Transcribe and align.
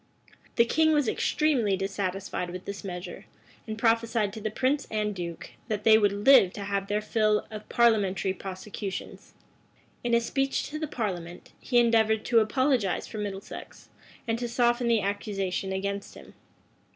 The 0.55 0.65
king 0.65 0.93
was 0.93 1.07
extremely 1.07 1.77
dissatisfied 1.77 2.49
with 2.49 2.65
this 2.65 2.83
measure, 2.83 3.25
and 3.67 3.77
prophesied 3.77 4.33
to 4.33 4.41
the 4.41 4.49
prince 4.49 4.87
and 4.89 5.13
duke, 5.13 5.51
that 5.67 5.83
they 5.83 5.95
would 5.95 6.11
live 6.25 6.53
to 6.53 6.63
have 6.63 6.87
their 6.87 7.01
fill 7.03 7.45
of 7.51 7.69
parliamentary 7.69 8.33
prosecutions.[*] 8.33 9.35
In 10.03 10.15
a 10.15 10.19
speech 10.19 10.63
to 10.71 10.79
the 10.79 10.87
parliament, 10.87 11.51
he 11.59 11.77
endeavored 11.77 12.25
to 12.25 12.39
apologize 12.39 13.05
for 13.05 13.19
Middlesex, 13.19 13.89
and 14.27 14.39
to 14.39 14.47
soften 14.49 14.87
the 14.87 15.01
accusation 15.01 15.71
against 15.71 16.15
him. 16.15 16.33